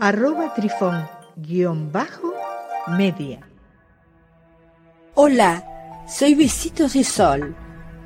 arroba 0.00 0.54
trifón 0.54 1.08
guion 1.36 1.90
bajo 1.90 2.32
media. 2.96 3.40
Hola, 5.14 5.64
soy 6.08 6.34
Besitos 6.34 6.92
de 6.92 7.02
Sol. 7.02 7.56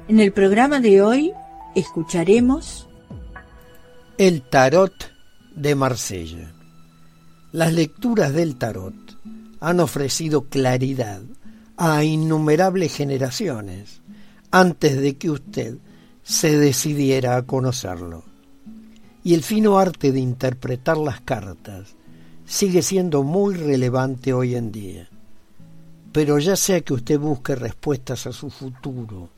En 0.09 0.19
el 0.19 0.33
programa 0.33 0.81
de 0.81 1.03
hoy 1.03 1.33
escucharemos 1.75 2.89
El 4.17 4.43
Tarot 4.43 4.95
de 5.55 5.75
Marsella. 5.75 6.53
Las 7.53 7.75
lecturas 7.75 8.33
del 8.33 8.57
Tarot 8.57 8.95
han 9.61 9.81
ofrecido 9.81 10.49
claridad 10.49 11.21
a 11.77 12.03
innumerables 12.05 12.97
generaciones 12.97 14.01
antes 14.51 14.99
de 14.99 15.19
que 15.19 15.31
usted 15.31 15.77
se 16.23 16.57
decidiera 16.57 17.37
a 17.37 17.43
conocerlo 17.43 18.32
y 19.25 19.35
el 19.35 19.43
fino 19.43 19.79
arte 19.79 20.13
de 20.13 20.21
interpretar 20.21 20.99
las 20.99 21.21
cartas 21.21 21.95
sigue 22.45 22.83
siendo 22.83 23.23
muy 23.23 23.55
relevante 23.55 24.33
hoy 24.33 24.57
en 24.57 24.73
día. 24.73 25.09
Pero 26.13 26.39
ya 26.39 26.57
sea 26.57 26.81
que 26.81 26.93
usted 26.93 27.19
busque 27.19 27.55
respuestas 27.55 28.27
a 28.27 28.33
su 28.33 28.51
futuro 28.51 29.31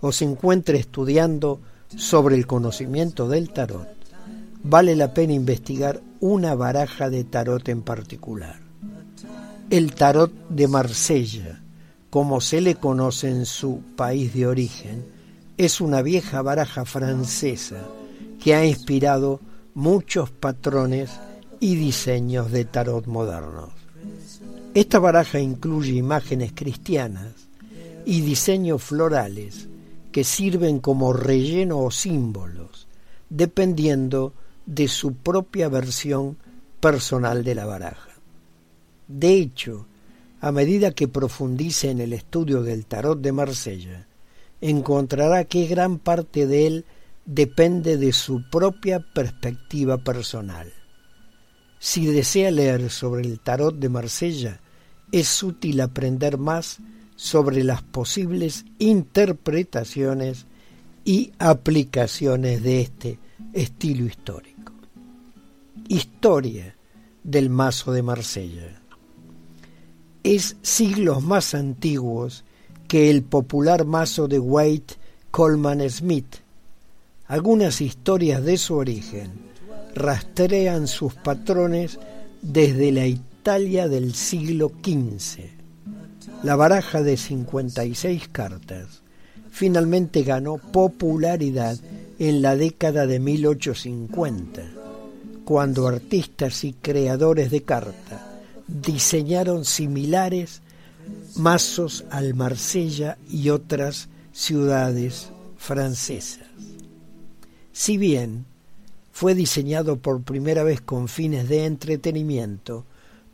o 0.00 0.12
se 0.12 0.24
encuentre 0.24 0.78
estudiando 0.78 1.60
sobre 1.94 2.36
el 2.36 2.46
conocimiento 2.46 3.28
del 3.28 3.50
tarot, 3.50 3.88
vale 4.62 4.96
la 4.96 5.12
pena 5.14 5.32
investigar 5.32 6.00
una 6.20 6.54
baraja 6.54 7.10
de 7.10 7.24
tarot 7.24 7.68
en 7.68 7.82
particular. 7.82 8.58
El 9.70 9.94
tarot 9.94 10.32
de 10.48 10.66
Marsella, 10.66 11.60
como 12.10 12.40
se 12.40 12.60
le 12.60 12.76
conoce 12.76 13.28
en 13.28 13.44
su 13.44 13.82
país 13.96 14.32
de 14.32 14.46
origen, 14.46 15.04
es 15.56 15.80
una 15.80 16.02
vieja 16.02 16.40
baraja 16.42 16.84
francesa 16.84 17.86
que 18.42 18.54
ha 18.54 18.64
inspirado 18.64 19.40
muchos 19.74 20.30
patrones 20.30 21.10
y 21.60 21.76
diseños 21.76 22.50
de 22.50 22.64
tarot 22.64 23.06
modernos. 23.06 23.70
Esta 24.74 24.98
baraja 24.98 25.40
incluye 25.40 25.92
imágenes 25.92 26.52
cristianas 26.54 27.48
y 28.04 28.20
diseños 28.20 28.82
florales 28.82 29.68
que 30.12 30.24
sirven 30.24 30.78
como 30.78 31.12
relleno 31.12 31.80
o 31.80 31.90
símbolos, 31.90 32.86
dependiendo 33.28 34.32
de 34.66 34.88
su 34.88 35.14
propia 35.14 35.68
versión 35.68 36.36
personal 36.80 37.44
de 37.44 37.54
la 37.54 37.66
baraja. 37.66 38.10
De 39.08 39.34
hecho, 39.34 39.86
a 40.40 40.52
medida 40.52 40.92
que 40.92 41.08
profundice 41.08 41.90
en 41.90 42.00
el 42.00 42.12
estudio 42.12 42.62
del 42.62 42.86
tarot 42.86 43.20
de 43.20 43.32
Marsella, 43.32 44.06
encontrará 44.60 45.44
que 45.44 45.66
gran 45.66 45.98
parte 45.98 46.46
de 46.46 46.66
él 46.66 46.84
depende 47.28 47.98
de 47.98 48.14
su 48.14 48.42
propia 48.48 49.00
perspectiva 49.00 49.98
personal. 49.98 50.72
Si 51.78 52.06
desea 52.06 52.50
leer 52.50 52.88
sobre 52.88 53.22
el 53.22 53.38
tarot 53.38 53.78
de 53.78 53.90
Marsella, 53.90 54.60
es 55.12 55.42
útil 55.42 55.82
aprender 55.82 56.38
más 56.38 56.78
sobre 57.16 57.62
las 57.64 57.82
posibles 57.82 58.64
interpretaciones 58.78 60.46
y 61.04 61.32
aplicaciones 61.38 62.62
de 62.62 62.80
este 62.80 63.18
estilo 63.52 64.06
histórico. 64.06 64.72
Historia 65.86 66.76
del 67.22 67.50
mazo 67.50 67.92
de 67.92 68.02
Marsella. 68.02 68.80
Es 70.22 70.56
siglos 70.62 71.22
más 71.22 71.54
antiguos 71.54 72.44
que 72.88 73.10
el 73.10 73.22
popular 73.22 73.84
mazo 73.84 74.28
de 74.28 74.38
Waite 74.38 74.94
Coleman 75.30 75.88
Smith, 75.90 76.47
algunas 77.28 77.82
historias 77.82 78.42
de 78.42 78.56
su 78.56 78.74
origen 78.74 79.30
rastrean 79.94 80.88
sus 80.88 81.14
patrones 81.14 81.98
desde 82.40 82.90
la 82.90 83.06
Italia 83.06 83.86
del 83.86 84.14
siglo 84.14 84.72
XV. 84.82 85.44
La 86.42 86.56
baraja 86.56 87.02
de 87.02 87.16
56 87.16 88.28
cartas 88.28 89.02
finalmente 89.50 90.22
ganó 90.22 90.56
popularidad 90.56 91.78
en 92.18 92.42
la 92.42 92.56
década 92.56 93.06
de 93.06 93.18
1850, 93.20 94.62
cuando 95.44 95.86
artistas 95.86 96.64
y 96.64 96.72
creadores 96.72 97.50
de 97.50 97.62
carta 97.62 98.40
diseñaron 98.66 99.64
similares 99.64 100.62
mazos 101.36 102.04
al 102.10 102.34
Marsella 102.34 103.18
y 103.28 103.50
otras 103.50 104.08
ciudades 104.32 105.28
francesas. 105.56 106.46
Si 107.78 107.96
bien 107.96 108.44
fue 109.12 109.36
diseñado 109.36 109.98
por 109.98 110.22
primera 110.22 110.64
vez 110.64 110.80
con 110.80 111.06
fines 111.06 111.48
de 111.48 111.64
entretenimiento, 111.64 112.84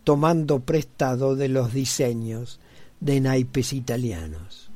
tomando 0.05 0.61
prestado 0.61 1.35
de 1.35 1.49
los 1.49 1.73
diseños 1.73 2.61
de 3.01 3.23
naipes 3.23 3.73
italianos. 3.73 4.69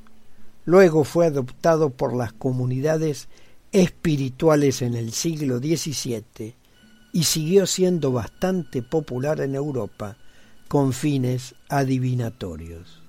Luego 0.65 1.05
fue 1.05 1.27
adoptado 1.27 1.91
por 1.91 2.17
las 2.17 2.33
comunidades 2.33 3.29
espirituales 3.71 4.81
en 4.81 4.95
el 4.95 5.13
siglo 5.13 5.59
XVII 5.59 6.55
y 7.13 7.25
siguió 7.25 7.67
siendo 7.67 8.11
bastante 8.11 8.81
popular 8.81 9.43
en 9.43 9.55
Europa 9.55 10.17
con 10.69 10.95
fines 10.95 11.55
adivinatorios. 11.69 13.03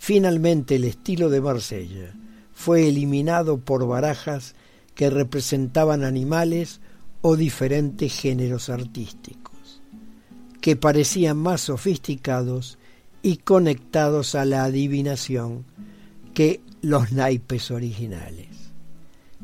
Finalmente 0.00 0.74
el 0.74 0.82
estilo 0.82 1.30
de 1.30 1.40
Marsella 1.40 2.14
fue 2.52 2.88
eliminado 2.88 3.58
por 3.58 3.86
barajas 3.86 4.56
que 4.98 5.10
representaban 5.10 6.02
animales 6.02 6.80
o 7.20 7.36
diferentes 7.36 8.12
géneros 8.12 8.68
artísticos, 8.68 9.80
que 10.60 10.74
parecían 10.74 11.36
más 11.36 11.60
sofisticados 11.60 12.78
y 13.22 13.36
conectados 13.36 14.34
a 14.34 14.44
la 14.44 14.64
adivinación 14.64 15.66
que 16.34 16.62
los 16.82 17.12
naipes 17.12 17.70
originales. 17.70 18.48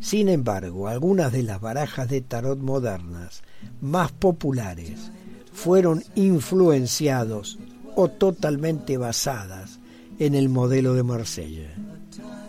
Sin 0.00 0.28
embargo, 0.28 0.88
algunas 0.88 1.30
de 1.30 1.44
las 1.44 1.60
barajas 1.60 2.08
de 2.08 2.20
tarot 2.20 2.58
modernas 2.58 3.44
más 3.80 4.10
populares 4.10 5.12
fueron 5.52 6.02
influenciados 6.16 7.60
o 7.94 8.08
totalmente 8.08 8.96
basadas 8.96 9.78
en 10.18 10.34
el 10.34 10.48
modelo 10.48 10.94
de 10.94 11.04
Marsella. 11.04 11.70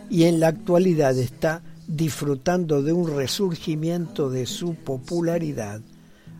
Y 0.09 0.23
en 0.23 0.39
la 0.39 0.47
actualidad 0.47 1.15
está 1.19 1.61
disfrutando 1.87 2.81
de 2.81 2.93
un 2.93 3.15
resurgimiento 3.15 4.29
de 4.29 4.45
su 4.45 4.75
popularidad 4.75 5.81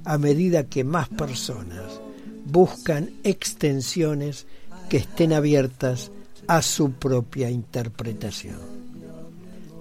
a 0.04 0.18
medida 0.18 0.66
que 0.66 0.84
más 0.84 1.10
personas 1.10 2.02
buscan 2.46 3.10
extensiones 3.24 4.46
que 4.90 4.98
estén 4.98 5.34
abiertas 5.34 6.12
a 6.48 6.62
su 6.62 6.92
propia 6.92 7.50
interpretación. 7.50 8.60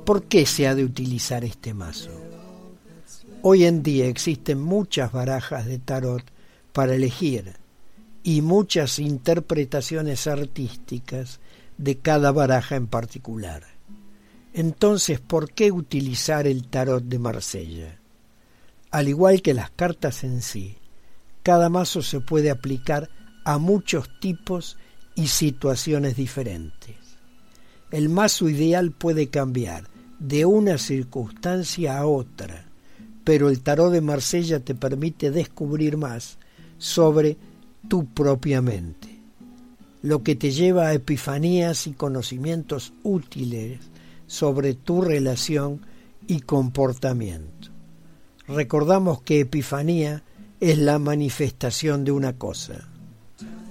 ¿Por 0.05 0.25
qué 0.25 0.47
se 0.47 0.67
ha 0.67 0.75
de 0.75 0.85
utilizar 0.85 1.45
este 1.45 1.75
mazo? 1.75 2.11
Hoy 3.43 3.65
en 3.65 3.83
día 3.83 4.07
existen 4.07 4.61
muchas 4.61 5.13
barajas 5.13 5.67
de 5.67 5.79
tarot 5.79 6.23
para 6.73 6.95
elegir 6.95 7.53
y 8.23 8.41
muchas 8.41 8.99
interpretaciones 8.99 10.27
artísticas 10.27 11.41
de 11.77 11.99
cada 11.99 12.33
baraja 12.33 12.77
en 12.77 12.87
particular. 12.87 13.74
Entonces, 14.57 15.19
¿por 15.19 15.51
qué 15.51 15.73
utilizar 15.73 16.47
el 16.47 16.69
tarot 16.69 17.03
de 17.03 17.19
Marsella? 17.19 17.99
Al 18.93 19.09
igual 19.09 19.43
que 19.43 19.53
las 19.53 19.73
cartas 19.73 20.23
en 20.23 20.43
sí, 20.43 20.77
cada 21.43 21.69
mazo 21.69 22.03
se 22.03 22.21
puede 22.21 22.53
aplicar 22.53 23.11
a 23.45 23.59
muchos 23.59 24.09
tipos 24.21 24.77
y 25.17 25.27
situaciones 25.27 26.15
diferentes. 26.15 26.95
El 27.91 28.09
mazo 28.09 28.49
ideal 28.49 28.93
puede 28.93 29.29
cambiar 29.29 29.89
de 30.21 30.45
una 30.47 30.79
circunstancia 30.79 31.99
a 31.99 32.07
otra, 32.07 32.65
pero 33.25 33.49
el 33.49 33.61
tarot 33.61 33.93
de 33.93 34.03
Marsella 34.03 34.61
te 34.61 34.77
permite 34.77 35.33
descubrir 35.33 35.97
más 35.97 36.39
sobre 36.79 37.37
tu 37.89 38.07
propia 38.07 38.63
mente, 38.63 39.19
lo 40.03 40.23
que 40.23 40.37
te 40.37 40.53
lleva 40.53 40.87
a 40.87 40.95
epifanías 40.95 41.89
y 41.89 41.93
conocimientos 41.93 42.93
útiles 43.03 43.81
sobre 44.27 44.75
tu 44.75 45.01
relación 45.03 45.81
y 46.27 46.41
comportamiento. 46.41 47.69
Recordamos 48.47 49.23
que 49.23 49.41
Epifanía 49.41 50.23
es 50.61 50.79
la 50.79 50.99
manifestación 50.99 52.05
de 52.05 52.13
una 52.13 52.35
cosa. 52.35 52.89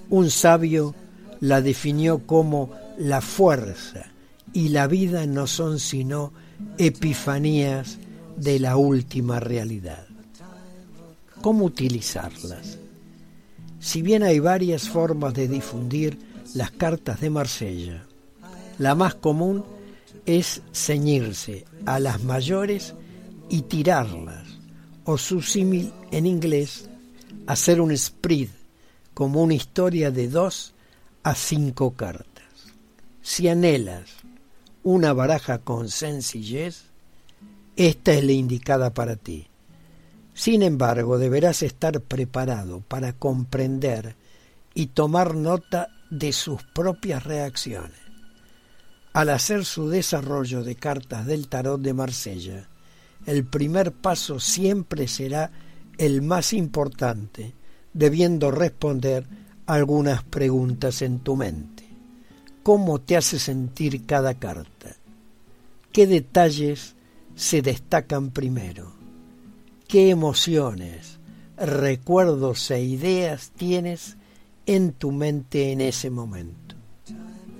Un 0.10 0.30
sabio 0.30 0.96
la 1.40 1.62
definió 1.62 2.26
como 2.26 2.72
la 2.98 3.22
fuerza 3.22 4.06
y 4.54 4.70
la 4.70 4.88
vida 4.88 5.26
no 5.26 5.48
son 5.48 5.80
sino 5.80 6.32
epifanías 6.78 7.98
de 8.38 8.60
la 8.60 8.78
última 8.78 9.40
realidad. 9.40 10.06
¿Cómo 11.42 11.66
utilizarlas? 11.66 12.78
Si 13.80 14.02
bien 14.02 14.24
hay 14.24 14.40
varias 14.40 14.88
formas 14.88 15.34
de 15.34 15.48
difundir 15.48 16.18
las 16.54 16.72
cartas 16.72 17.20
de 17.20 17.30
Marsella, 17.30 18.06
la 18.78 18.96
más 18.96 19.16
común 19.16 19.66
es 20.26 20.62
ceñirse 20.74 21.66
a 21.86 22.00
las 22.00 22.24
mayores 22.24 22.94
y 23.50 23.64
tirarlas, 23.64 24.48
o 25.06 25.18
su 25.18 25.42
símil 25.42 25.94
en 26.12 26.26
inglés, 26.26 26.90
hacer 27.48 27.82
un 27.82 27.96
spread, 27.96 28.48
como 29.14 29.44
una 29.44 29.54
historia 29.54 30.12
de 30.12 30.28
dos 30.28 30.74
a 31.24 31.36
cinco 31.36 31.92
cartas. 31.92 32.44
Si 33.22 33.48
anhelas 33.48 34.10
una 34.84 35.14
baraja 35.14 35.60
con 35.60 35.90
sencillez, 35.90 36.84
esta 37.76 38.14
es 38.14 38.24
la 38.24 38.34
indicada 38.34 38.94
para 38.94 39.16
ti. 39.16 39.48
Sin 40.34 40.64
embargo, 40.64 41.18
deberás 41.18 41.64
estar 41.64 42.02
preparado 42.02 42.82
para 42.82 43.14
comprender 43.14 44.16
y 44.74 44.88
tomar 44.88 45.36
nota 45.36 45.90
de 46.10 46.34
sus 46.34 46.64
propias 46.64 47.24
reacciones. 47.24 48.03
Al 49.14 49.30
hacer 49.30 49.64
su 49.64 49.90
desarrollo 49.90 50.64
de 50.64 50.76
cartas 50.76 51.28
del 51.28 51.48
tarot 51.48 51.80
de 51.80 51.94
Marsella, 51.94 52.68
el 53.28 53.46
primer 53.46 53.92
paso 53.92 54.40
siempre 54.40 55.08
será 55.08 55.52
el 56.00 56.24
más 56.24 56.52
importante, 56.52 57.54
debiendo 57.94 58.50
responder 58.50 59.28
algunas 59.68 60.24
preguntas 60.24 61.04
en 61.04 61.20
tu 61.20 61.36
mente. 61.36 61.88
¿Cómo 62.64 63.02
te 63.02 63.16
hace 63.16 63.38
sentir 63.38 64.06
cada 64.08 64.34
carta? 64.34 64.96
¿Qué 65.92 66.08
detalles 66.08 66.96
se 67.36 67.62
destacan 67.62 68.32
primero? 68.32 68.94
¿Qué 69.88 70.10
emociones, 70.10 71.20
recuerdos 71.56 72.72
e 72.72 72.82
ideas 72.82 73.52
tienes 73.56 74.18
en 74.66 74.94
tu 74.94 75.12
mente 75.12 75.72
en 75.72 75.82
ese 75.82 76.10
momento? 76.10 76.76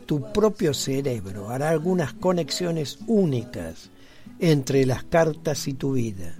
Tu 0.06 0.32
propio 0.32 0.74
cerebro 0.74 1.50
hará 1.50 1.70
algunas 1.70 2.14
conexiones 2.14 3.00
únicas 3.08 3.90
entre 4.40 4.86
las 4.86 5.04
cartas 5.04 5.68
y 5.68 5.74
tu 5.74 5.94
vida 5.94 6.36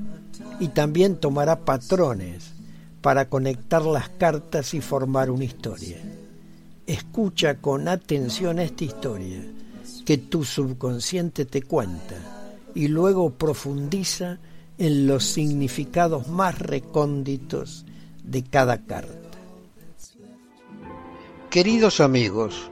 y 0.60 0.70
también 0.70 1.18
tomará 1.18 1.66
patrones 1.66 2.52
para 3.02 3.30
conectar 3.30 3.84
las 3.84 4.10
cartas 4.10 4.74
y 4.74 4.82
formar 4.82 5.30
una 5.30 5.44
historia. 5.44 5.98
Escucha 6.88 7.56
con 7.56 7.88
atención 7.88 8.60
esta 8.60 8.84
historia 8.84 9.42
que 10.06 10.18
tu 10.18 10.44
subconsciente 10.44 11.46
te 11.46 11.62
cuenta 11.62 12.16
y 12.76 12.88
luego 12.88 13.32
profundiza 13.32 14.40
en 14.78 15.08
los 15.08 15.26
significados 15.26 16.28
más 16.28 16.58
recónditos 16.60 17.86
de 18.24 18.44
cada 18.44 18.86
carta. 18.86 19.20
Queridos 21.50 22.00
amigos, 22.00 22.72